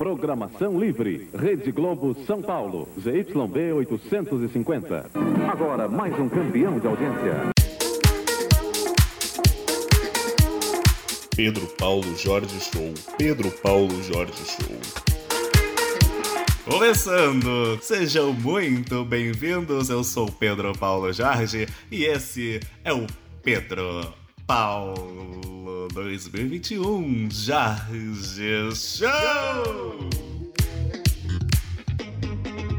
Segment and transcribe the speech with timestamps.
[0.00, 1.28] Programação livre.
[1.38, 2.88] Rede Globo São Paulo.
[2.98, 5.10] ZYB 850.
[5.46, 7.50] Agora mais um campeão de audiência.
[11.36, 12.94] Pedro Paulo Jorge Show.
[13.18, 14.80] Pedro Paulo Jorge Show.
[16.64, 17.78] Começando!
[17.82, 19.90] Sejam muito bem-vindos.
[19.90, 23.06] Eu sou Pedro Paulo Jorge e esse é o
[23.42, 24.14] Pedro
[24.46, 25.59] Paulo
[26.02, 30.29] 2021 Jorge Show!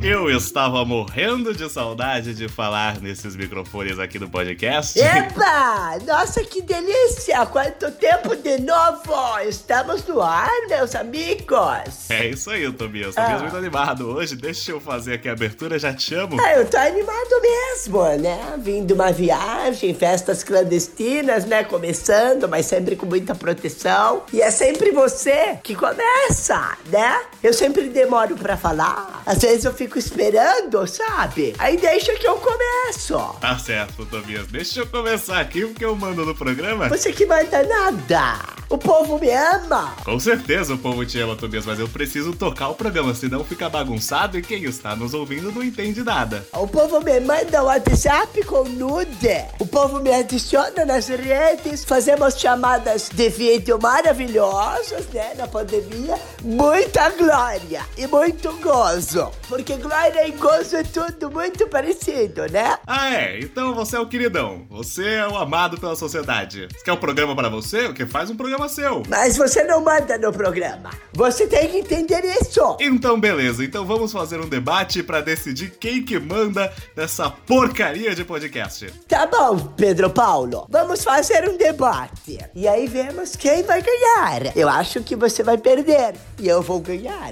[0.04, 5.00] Eu estava morrendo de saudade de falar nesses microfones aqui do podcast.
[5.00, 6.00] Epa!
[6.08, 7.46] Nossa, que delícia!
[7.46, 9.14] Quanto tempo de novo!
[9.48, 12.10] Estamos no ar, meus amigos!
[12.10, 13.14] É isso aí, Tobias.
[13.14, 13.44] Tobias ah.
[13.44, 14.36] muito animado hoje.
[14.36, 16.36] Deixa eu fazer aqui a abertura, já te chamo.
[16.42, 18.56] Ah, eu tô animado mesmo, né?
[18.58, 21.64] Vim de uma viagem, festas clandestinas, né?
[21.64, 24.24] Começando, mas sempre com muita proteção.
[24.34, 27.22] E é sempre você que começa, né?
[27.44, 29.22] Eu sempre demoro para falar.
[29.28, 31.54] Às vezes eu fico fico esperando, sabe?
[31.60, 33.18] Aí deixa que eu começo.
[33.42, 34.48] Tá certo, Tobias.
[34.48, 36.88] Deixa eu começar aqui porque eu mando no programa.
[36.88, 38.40] Você que manda nada.
[38.70, 39.94] O povo me ama.
[40.06, 43.70] Com certeza o povo te ama, Tobias, mas eu preciso tocar o programa, senão fica
[43.70, 46.48] bagunçado e quem está nos ouvindo não entende nada.
[46.54, 49.46] O povo me manda WhatsApp com nude.
[49.60, 51.84] O povo me adiciona nas redes.
[51.84, 55.34] Fazemos chamadas de vídeo maravilhosas, né?
[55.36, 56.18] Na pandemia.
[56.42, 59.32] Muita glória e muito gozo.
[59.50, 62.78] Porque glória e gozo é tudo muito parecido, né?
[62.86, 63.40] Ah, é?
[63.40, 64.66] Então você é o queridão.
[64.70, 66.68] Você é o amado pela sociedade.
[66.72, 67.88] Você quer um programa para você?
[67.88, 69.04] O que faz um programa seu.
[69.10, 70.92] Mas você não manda no programa.
[71.14, 72.78] Você tem que entender isso.
[72.80, 73.64] Então, beleza.
[73.64, 78.92] Então vamos fazer um debate para decidir quem que manda nessa porcaria de podcast.
[79.08, 80.68] Tá bom, Pedro Paulo.
[80.70, 82.40] Vamos fazer um debate.
[82.54, 84.56] E aí vemos quem vai ganhar.
[84.56, 87.32] Eu acho que você vai perder e eu vou ganhar.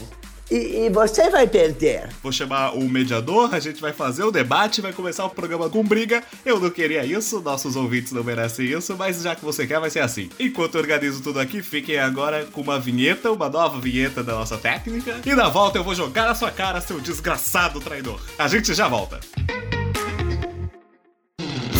[0.52, 2.10] E, e, você vai perder.
[2.24, 5.84] Vou chamar o mediador, a gente vai fazer o debate, vai começar o programa com
[5.84, 6.24] briga.
[6.44, 9.90] Eu não queria isso, nossos ouvintes não merecem isso, mas já que você quer, vai
[9.90, 10.30] ser assim.
[10.40, 14.58] Enquanto eu organizo tudo aqui, fiquem agora com uma vinheta, uma nova vinheta da nossa
[14.58, 15.22] técnica.
[15.26, 18.20] E na volta eu vou jogar na sua cara, seu desgraçado traidor.
[18.38, 19.20] A gente já volta.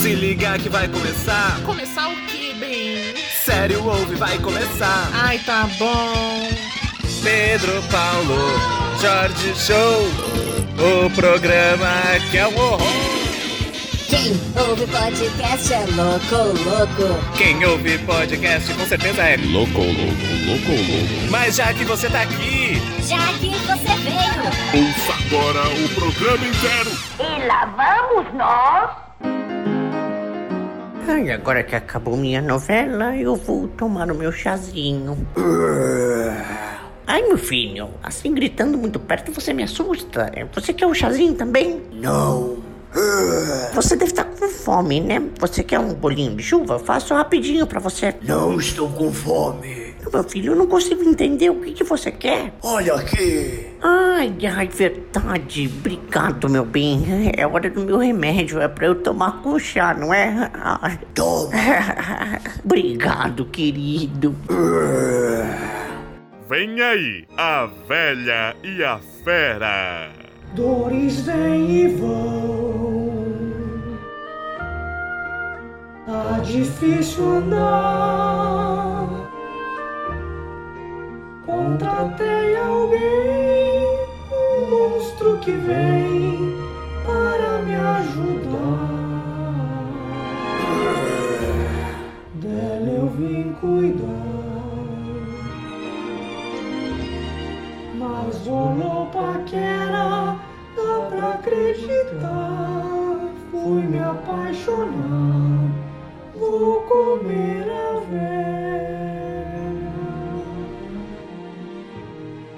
[0.02, 1.62] Se liga que vai começar.
[1.66, 3.16] Começar o quê, bem?
[3.44, 5.10] Sério, ouve, vai começar.
[5.14, 6.79] Ai, tá bom.
[7.24, 8.38] Pedro Paulo,
[9.02, 10.08] Jorge Show,
[10.78, 12.80] o programa que é um horror.
[14.08, 17.36] Quem ouve podcast é louco, louco.
[17.38, 19.92] Quem ouve podcast com certeza é louco, louco,
[20.46, 21.30] louco, louco.
[21.30, 26.92] Mas já que você tá aqui, já que você veio, ouça agora o programa inteiro.
[27.20, 29.10] E lá vamos nós.
[31.08, 35.18] Ai, agora que acabou minha novela, eu vou tomar o meu chazinho.
[37.10, 40.32] Ai, meu filho, assim gritando muito perto você me assusta.
[40.54, 41.82] Você quer um chazinho também?
[41.92, 42.60] Não.
[43.74, 45.20] Você deve estar com fome, né?
[45.40, 46.78] Você quer um bolinho de chuva?
[46.78, 48.14] Faço rapidinho para você.
[48.22, 49.96] Não estou com fome.
[50.14, 52.54] Meu filho, eu não consigo entender o que, que você quer.
[52.62, 53.66] Olha aqui.
[53.82, 55.72] Ai, ai, verdade.
[55.80, 57.32] Obrigado, meu bem.
[57.36, 58.62] É hora do meu remédio.
[58.62, 60.52] É pra eu tomar com chá, não é?
[61.16, 61.50] Toma.
[62.64, 64.36] Obrigado, querido.
[66.50, 70.10] Vem aí, a velha e a fera.
[70.56, 73.14] Dores vêm e vão.
[76.08, 79.30] Tá difícil andar.
[81.46, 84.00] Contratei alguém,
[84.32, 86.58] um monstro que vem
[87.06, 88.90] para me ajudar.
[92.34, 94.29] Dela eu vim cuidar.
[99.20, 100.40] Paquera,
[100.76, 102.86] dá pra acreditar.
[103.52, 105.70] Fui me apaixonar,
[106.36, 108.80] vou comer a velha.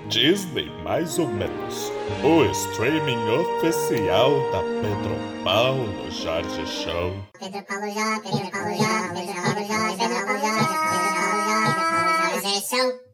[0.07, 1.91] Disney mais ou menos.
[2.23, 7.13] O streaming oficial da Pedro Paulo Jorge Show.
[7.39, 11.71] Pedro Paulo Jorge, Pedro Paulo Jorge, Pedro Paulo Jorge, Pedro Paulo Jorge, Pedro Paulo Jorge,
[11.71, 13.10] Pedro Paulo Jorge, Show.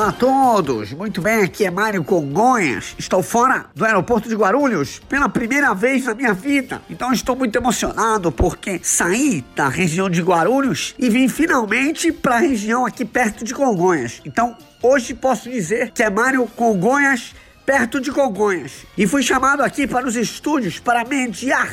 [0.00, 2.94] Olá a todos, muito bem, aqui é Mário Congonhas.
[2.98, 6.80] Estou fora do aeroporto de Guarulhos pela primeira vez na minha vida.
[6.88, 12.38] Então estou muito emocionado porque saí da região de Guarulhos e vim finalmente para a
[12.38, 14.22] região aqui perto de Congonhas.
[14.24, 17.34] Então hoje posso dizer que é Mário Congonhas
[17.66, 18.86] perto de Congonhas.
[18.96, 21.70] E fui chamado aqui para os estúdios para mediar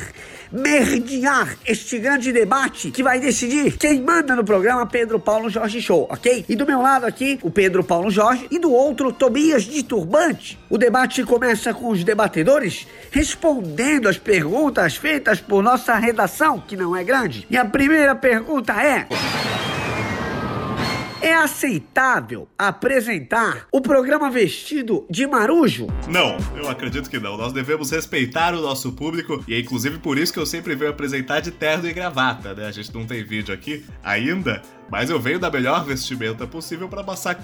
[0.52, 6.08] merdiar este grande debate que vai decidir quem manda no programa Pedro Paulo Jorge Show,
[6.10, 6.46] ok?
[6.48, 10.60] E do meu lado aqui, o Pedro Paulo Jorge e do outro, Tobias de Turbante.
[10.70, 16.96] O debate começa com os debatedores respondendo as perguntas feitas por nossa redação, que não
[16.96, 17.46] é grande.
[17.50, 19.08] E a primeira pergunta é.
[21.28, 25.88] É aceitável apresentar o programa vestido de marujo?
[26.08, 27.36] Não, eu acredito que não.
[27.36, 30.90] Nós devemos respeitar o nosso público e é inclusive por isso que eu sempre venho
[30.90, 32.66] apresentar de terno e gravata, né?
[32.66, 37.04] A gente não tem vídeo aqui ainda, mas eu venho da melhor vestimenta possível para
[37.04, 37.38] passar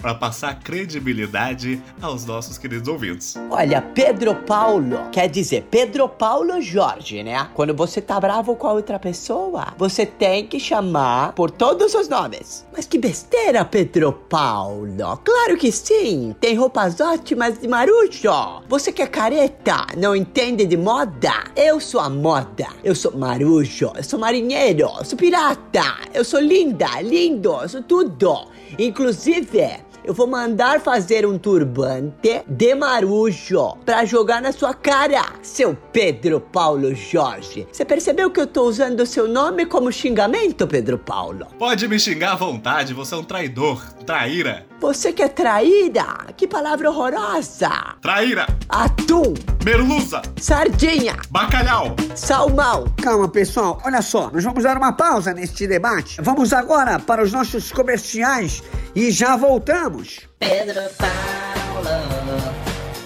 [0.00, 3.34] para passar credibilidade aos nossos queridos ouvintes.
[3.50, 7.48] Olha, Pedro Paulo quer dizer Pedro Paulo Jorge, né?
[7.54, 12.08] Quando você tá bravo com a outra pessoa, você tem que chamar por todos os
[12.08, 12.64] nomes.
[12.72, 15.20] Mas que besteira, Pedro Paulo.
[15.24, 16.34] Claro que sim.
[16.40, 18.62] Tem roupas ótimas de marujo.
[18.68, 21.32] Você que é careta, não entende de moda?
[21.56, 22.68] Eu sou a moda.
[22.84, 23.92] Eu sou marujo.
[23.96, 24.90] Eu sou marinheiro.
[25.04, 25.96] Sou pirata.
[26.12, 27.56] Eu sou linda, lindo.
[27.68, 28.48] Sou tudo.
[28.78, 35.76] Inclusive, eu vou mandar fazer um turbante de marujo pra jogar na sua cara, seu
[35.92, 37.66] Pedro Paulo Jorge.
[37.72, 41.46] Você percebeu que eu tô usando o seu nome como xingamento, Pedro Paulo?
[41.58, 44.66] Pode me xingar à vontade, você é um traidor, traíra.
[44.80, 46.26] Você que é traíra?
[46.36, 47.70] Que palavra horrorosa!
[48.02, 49.32] Traíra, Atum,
[49.64, 51.96] merluza, sardinha, bacalhau.
[52.14, 52.84] salmão.
[53.02, 53.80] Calma, pessoal.
[53.84, 56.20] Olha só, nós vamos dar uma pausa neste debate.
[56.20, 58.62] Vamos agora para os nossos comerciais
[58.94, 60.20] e já voltamos.
[60.38, 62.52] Pedro Paulo,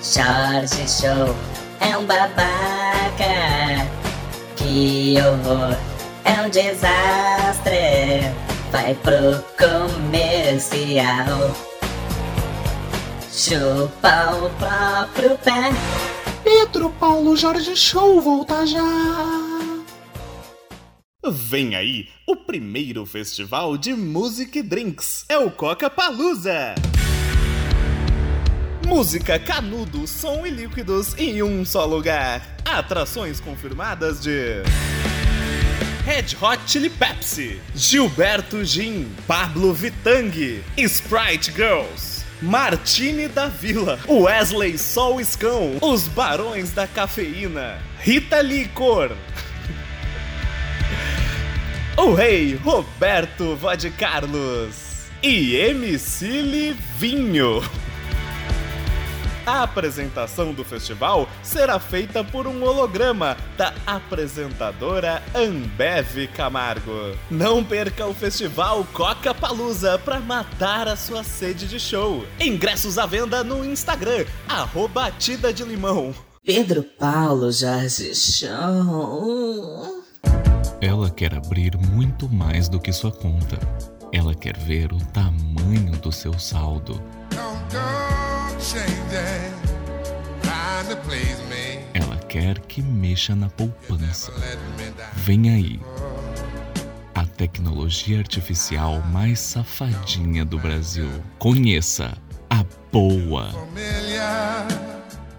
[0.02, 1.34] Jorge Show
[1.80, 3.86] é um babaca.
[4.56, 5.76] Que horror,
[6.24, 8.49] é um desastre.
[8.70, 11.56] Vai pro comercial.
[13.30, 15.70] Chupa o próprio pé.
[16.44, 18.80] Pedro Paulo Jorge Show volta já.
[21.28, 25.24] Vem aí o primeiro festival de música e drinks.
[25.28, 26.74] É o Coca Palusa.
[28.86, 32.56] Música, canudo, som e líquidos em um só lugar.
[32.64, 34.62] Atrações confirmadas de
[36.04, 45.20] Red Hot Chili Pepsi, Gilberto Gin, Pablo Vitang, Sprite Girls, Martini da Vila, Wesley Sol
[45.20, 49.14] Escão, Os Barões da Cafeína, Rita Licor,
[51.98, 57.62] o rei Roberto Vode Carlos e MC Livinho.
[59.50, 67.16] A apresentação do festival será feita por um holograma da apresentadora Ambev Camargo.
[67.28, 72.24] Não perca o festival Coca Palusa para matar a sua sede de show.
[72.38, 76.14] Ingressos à venda no Instagram, arroba Batida de Limão.
[76.44, 80.04] Pedro Paulo Jorge Show.
[80.80, 83.58] Ela quer abrir muito mais do que sua conta.
[84.12, 87.02] Ela quer ver o tamanho do seu saldo.
[91.94, 94.32] Ela quer que mexa na poupança.
[95.14, 95.80] Vem aí.
[97.14, 101.08] A tecnologia artificial mais safadinha do Brasil.
[101.38, 102.16] Conheça
[102.50, 103.48] a Boa.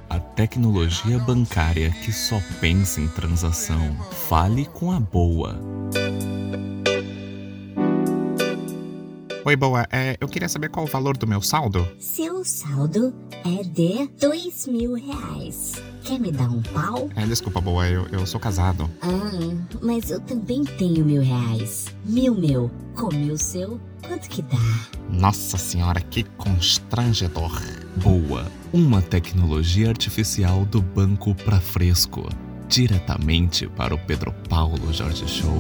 [0.09, 3.95] A tecnologia bancária que só pensa em transação.
[4.27, 5.59] Fale com a Boa.
[9.43, 9.87] Oi, boa.
[9.91, 11.87] É, eu queria saber qual o valor do meu saldo.
[11.97, 13.11] Seu saldo
[13.43, 15.81] é de dois mil reais.
[16.03, 17.09] Quer me dar um pau?
[17.15, 18.87] É, desculpa, boa, eu, eu sou casado.
[19.01, 19.31] Ah,
[19.81, 21.87] mas eu também tenho mil reais.
[22.05, 22.69] Mil meu.
[22.95, 24.57] Come o seu, quanto que dá?
[25.09, 27.51] Nossa senhora, que constrangedor.
[27.95, 28.45] Boa.
[28.71, 32.29] Uma tecnologia artificial do Banco pra Fresco.
[32.67, 35.57] Diretamente para o Pedro Paulo Jorge Show.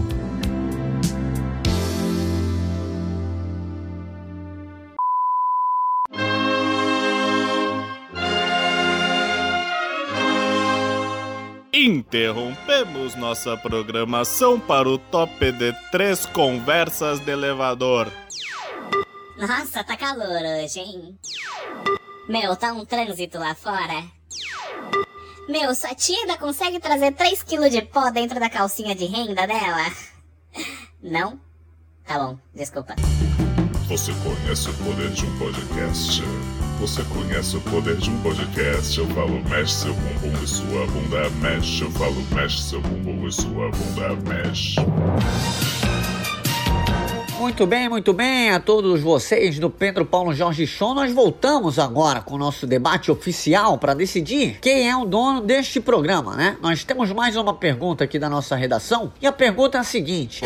[12.11, 18.11] Interrompemos nossa programação para o top de três conversas de elevador.
[19.37, 21.17] Nossa, tá calor hoje, hein?
[22.27, 24.03] Meu, tá um trânsito lá fora.
[25.47, 29.89] Meu, sua tia ainda consegue trazer 3kg de pó dentro da calcinha de renda dela?
[31.01, 31.39] Não?
[32.05, 32.93] Tá bom, desculpa.
[33.87, 36.23] Você conhece o poder de um podcast?
[36.81, 38.97] Você conhece o poder de um podcast?
[38.97, 41.83] Eu falo, mexe seu bumbum e sua bunda mexe.
[41.83, 44.77] Eu falo, mexe seu bumbum e sua bunda mexe.
[47.39, 50.95] Muito bem, muito bem a todos vocês do Pedro Paulo Jorge Show.
[50.95, 55.79] Nós voltamos agora com o nosso debate oficial para decidir quem é o dono deste
[55.79, 56.57] programa, né?
[56.63, 60.43] Nós temos mais uma pergunta aqui da nossa redação e a pergunta é a seguinte: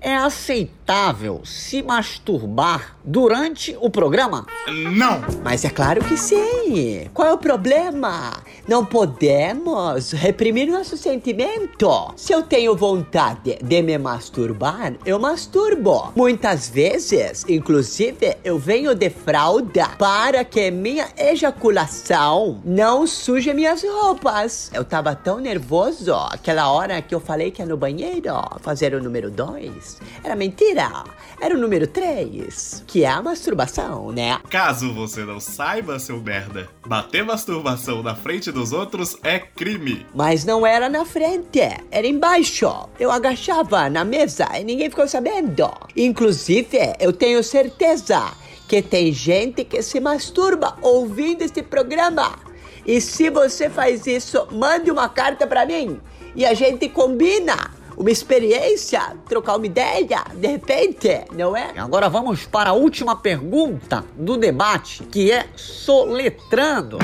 [0.00, 4.46] É aceitável se masturbar durante o programa?
[4.66, 5.20] Não!
[5.42, 7.08] Mas é claro que sim.
[7.12, 8.42] Qual é o problema?
[8.66, 12.12] Não podemos reprimir nosso sentimento.
[12.16, 16.12] Se eu tenho vontade de me masturbar, eu masturbo.
[16.14, 24.70] Muitas vezes, inclusive, eu venho de fralda para que minha ejaculação não suje minhas roupas.
[24.72, 29.02] Eu tava tão nervoso aquela hora que eu falei que ia no banheiro fazer o
[29.02, 29.87] número 2.
[30.22, 31.04] Era mentira.
[31.40, 34.40] Era o número 3, que é a masturbação, né?
[34.50, 40.04] Caso você não saiba, seu merda, bater masturbação na frente dos outros é crime.
[40.14, 42.88] Mas não era na frente, era embaixo.
[42.98, 45.70] Eu agachava na mesa e ninguém ficou sabendo.
[45.96, 48.32] Inclusive, eu tenho certeza
[48.66, 52.38] que tem gente que se masturba ouvindo este programa.
[52.84, 56.00] E se você faz isso, mande uma carta pra mim
[56.34, 61.72] e a gente combina uma experiência, trocar uma ideia, de repente, não é?
[61.76, 66.98] Agora vamos para a última pergunta do debate, que é soletrando.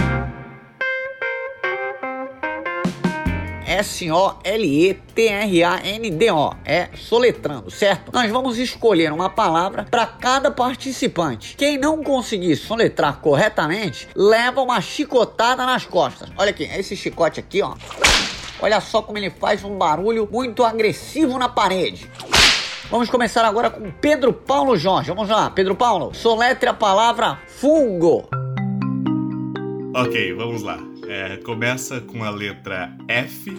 [3.66, 4.84] S-O-L-E-T-R-A-N-D-O.
[6.64, 8.12] É soletrando, certo?
[8.12, 11.56] Nós vamos escolher uma palavra para cada participante.
[11.56, 16.30] Quem não conseguir soletrar corretamente, leva uma chicotada nas costas.
[16.36, 17.74] Olha aqui, esse chicote aqui, ó.
[18.60, 22.10] Olha só como ele faz um barulho muito agressivo na parede.
[22.90, 25.08] Vamos começar agora com Pedro Paulo Jorge.
[25.08, 28.28] Vamos lá, Pedro Paulo, soletre a palavra fungo.
[29.94, 30.78] Ok, vamos lá.
[31.08, 33.58] É, começa com a letra F.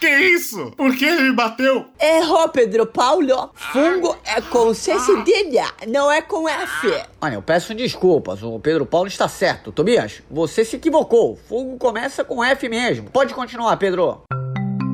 [0.00, 0.72] Que isso?
[0.76, 1.86] Por que ele me bateu?
[2.00, 3.50] Errou, Pedro Paulo.
[3.54, 7.02] Fungo é com C cedilha, não é com F.
[7.20, 9.72] Olha, eu peço desculpas, o Pedro Paulo está certo.
[9.72, 11.38] Tobias, você se equivocou.
[11.48, 13.10] Fungo começa com F mesmo.
[13.10, 14.22] Pode continuar, Pedro.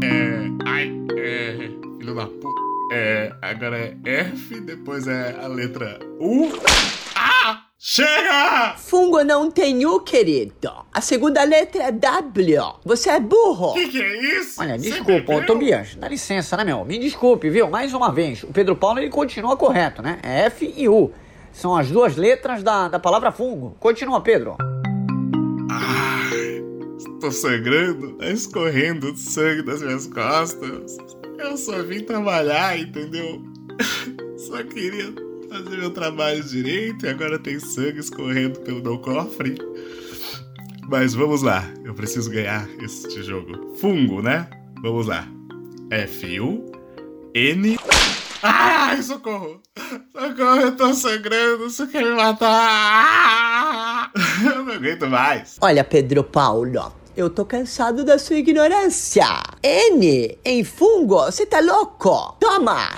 [0.02, 0.66] É.
[0.66, 1.57] Ai, é.
[1.99, 2.33] Filho da p.
[2.92, 3.33] É.
[3.42, 6.50] Agora é F, depois é a letra U.
[7.82, 8.75] Chega!
[8.76, 10.70] Fungo não tem U, querido.
[10.92, 12.75] A segunda letra é W.
[12.84, 13.72] Você é burro.
[13.72, 14.60] Que que é isso?
[14.60, 15.46] Olha, Você desculpa, ô, bebeu?
[15.46, 16.84] Tobias, dá licença, né, meu?
[16.84, 17.70] Me desculpe, viu?
[17.70, 20.18] Mais uma vez, o Pedro Paulo ele continua correto, né?
[20.22, 21.10] É F e U.
[21.54, 23.75] São as duas letras da, da palavra fungo.
[23.80, 24.58] Continua, Pedro.
[25.70, 26.62] Ai,
[27.18, 30.99] tô sangrando, tá escorrendo sangue das minhas costas.
[31.38, 33.42] Eu só vim trabalhar, entendeu?
[34.37, 35.14] Só queria
[35.50, 39.59] fazer meu trabalho direito e agora tem sangue escorrendo pelo meu cofre.
[40.88, 43.75] Mas vamos lá, eu preciso ganhar este jogo.
[43.76, 44.49] Fungo, né?
[44.80, 45.26] Vamos lá.
[45.90, 47.78] F-U-N.
[48.42, 49.61] Ai, socorro!
[50.12, 54.11] Socorro, eu tô sangrando, você quer me matar?
[54.42, 55.57] Eu não aguento mais.
[55.61, 59.26] Olha, Pedro Paulo, eu tô cansado da sua ignorância.
[59.62, 62.37] N em fungo, você tá louco?
[62.40, 62.88] Toma!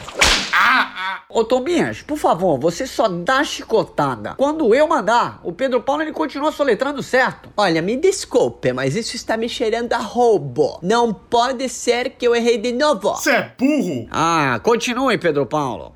[1.29, 4.35] Ô Tobias, por favor, você só dá chicotada.
[4.37, 7.49] Quando eu mandar, o Pedro Paulo ele continua soletrando certo.
[7.57, 10.79] Olha, me desculpe, mas isso está me cheirando a roubo.
[10.83, 13.15] Não pode ser que eu errei de novo.
[13.15, 14.07] Você é burro!
[14.11, 15.95] Ah, continue, Pedro Paulo.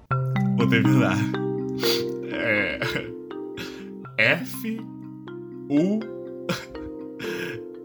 [0.56, 1.16] Vou terminar.
[2.32, 2.78] É.
[4.18, 4.80] F.
[5.68, 6.00] U.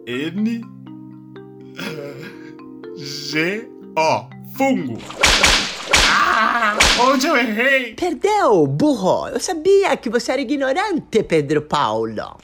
[0.07, 0.61] N.
[2.97, 3.67] G.
[3.97, 4.29] O.
[4.55, 4.97] Fungo.
[5.95, 7.93] Ah, onde eu errei?
[7.93, 9.27] Perdeu, burro.
[9.29, 12.37] Eu sabia que você era ignorante, Pedro Paulo.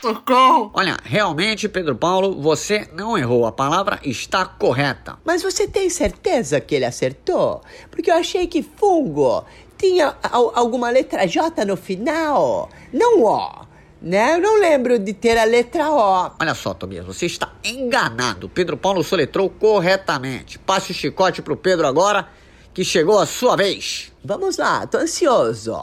[0.00, 0.70] Socorro!
[0.74, 3.46] Olha, realmente, Pedro Paulo, você não errou.
[3.46, 5.18] A palavra está correta.
[5.24, 7.62] Mas você tem certeza que ele acertou?
[7.90, 9.44] Porque eu achei que fungo
[9.78, 13.64] tinha al- alguma letra J no final, não O.
[14.00, 14.34] Né?
[14.34, 16.30] Eu não lembro de ter a letra O.
[16.38, 18.46] Olha só, Tobias, você está enganado.
[18.50, 20.58] Pedro Paulo soletrou corretamente.
[20.58, 22.28] Passe o chicote pro Pedro agora,
[22.74, 24.12] que chegou a sua vez.
[24.24, 25.80] Vamos lá, tô ansioso.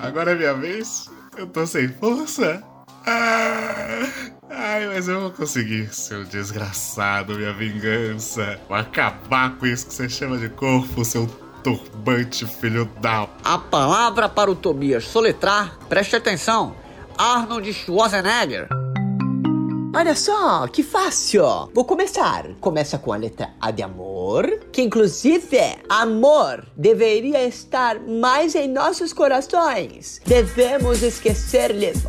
[0.00, 1.10] Agora é minha vez?
[1.36, 2.62] Eu tô sem força?
[3.06, 4.08] Ah,
[4.50, 8.58] ai, mas eu vou conseguir, seu desgraçado, minha vingança.
[8.66, 11.26] Vou acabar com isso que você chama de corpo, seu
[11.62, 13.28] turbante filho da.
[13.44, 16.74] A palavra para o Tobias soletrar, preste atenção.
[17.18, 18.68] Arnold Schwarzenegger.
[19.96, 21.70] Olha só, que fácil.
[21.72, 22.48] Vou começar.
[22.60, 29.14] Começa com a letra A de amor, que inclusive amor deveria estar mais em nossos
[29.14, 30.20] corações.
[30.26, 32.04] Devemos esquecer-lhes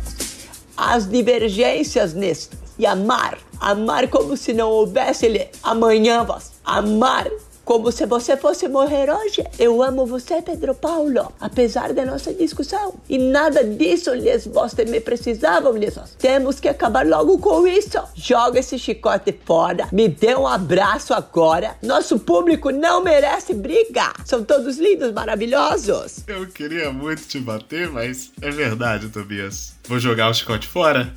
[0.76, 3.38] as divergências nisto e amar.
[3.58, 6.26] Amar como se não houvesse amanhã.
[6.62, 7.26] Amar
[7.68, 9.44] Como se você fosse morrer hoje.
[9.58, 12.94] Eu amo você, Pedro Paulo, apesar da nossa discussão.
[13.06, 17.98] E nada disso, lhes você me precisavam, lhes Temos que acabar logo com isso.
[18.14, 21.76] Joga esse chicote fora, me dê um abraço agora.
[21.82, 24.14] Nosso público não merece briga.
[24.24, 26.24] São todos lindos, maravilhosos.
[26.26, 29.74] Eu queria muito te bater, mas é verdade, Tobias.
[29.86, 31.12] Vou jogar o chicote fora.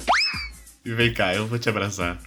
[0.84, 2.20] E vem cá, eu vou te abraçar.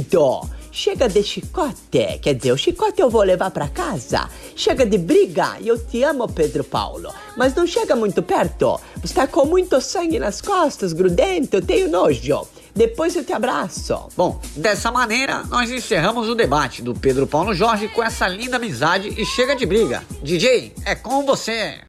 [0.00, 0.48] Lindo!
[0.72, 4.30] Chega de chicote, quer dizer, o chicote eu vou levar para casa.
[4.54, 8.80] Chega de briga, eu te amo, Pedro Paulo, mas não chega muito perto.
[9.02, 12.46] Você tá com muito sangue nas costas, grudento, eu tenho nojo.
[12.74, 14.08] Depois eu te abraço.
[14.16, 19.08] Bom, dessa maneira, nós encerramos o debate do Pedro Paulo Jorge com essa linda amizade
[19.20, 20.04] e chega de briga.
[20.22, 21.80] DJ, é com você.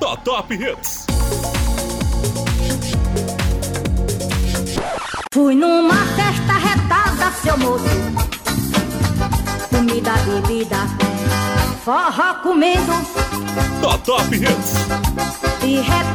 [0.00, 1.03] Top Top Hits.
[5.34, 7.84] Fui numa festa retada, seu moço.
[9.68, 10.76] Comida, bebida,
[11.84, 12.92] forró comendo.
[13.82, 14.74] Top Top Hits.
[15.60, 16.13] De repente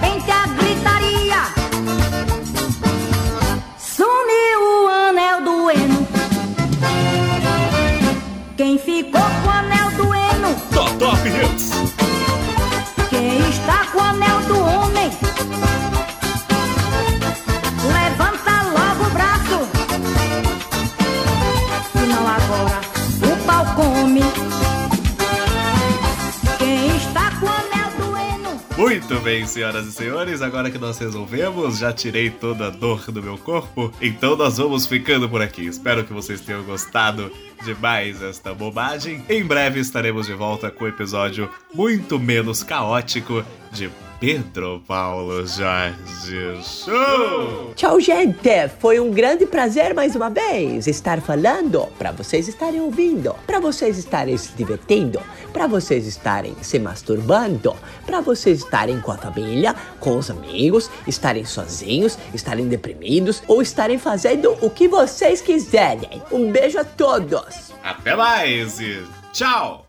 [29.09, 33.23] Muito bem, senhoras e senhores, agora que nós resolvemos, já tirei toda a dor do
[33.23, 35.65] meu corpo, então nós vamos ficando por aqui.
[35.65, 37.31] Espero que vocês tenham gostado
[37.65, 39.25] de mais esta bobagem.
[39.27, 43.89] Em breve estaremos de volta com o episódio muito menos caótico de
[44.19, 47.73] Pedro Paulo Jorge Show!
[47.73, 48.67] Tchau, gente!
[48.77, 53.97] Foi um grande prazer mais uma vez estar falando, para vocês estarem ouvindo, para vocês
[53.97, 55.21] estarem se divertindo,
[55.53, 57.73] para vocês estarem se masturbando,
[58.05, 63.97] para vocês estarem com a família, com os amigos, estarem sozinhos, estarem deprimidos ou estarem
[63.97, 66.21] fazendo o que vocês quiserem.
[66.29, 67.71] Um beijo a todos!
[67.81, 69.85] Até mais e tchau!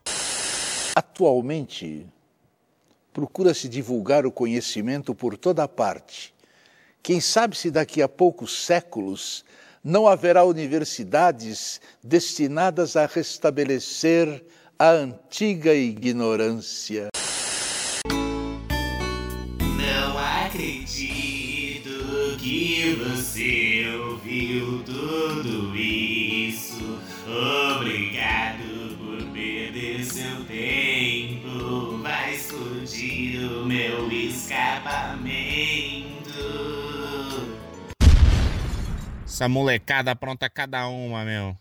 [0.95, 2.07] Atualmente,
[3.13, 6.33] procura-se divulgar o conhecimento por toda parte.
[7.03, 9.45] Quem sabe se daqui a poucos séculos
[9.83, 14.45] não haverá universidades destinadas a restabelecer
[14.79, 17.09] a antiga ignorância.
[19.61, 21.91] Não acredito
[22.39, 26.99] que você ouviu tudo isso.
[27.27, 27.70] Obrigado
[39.41, 41.57] Essa molecada pronta cada uma, meu.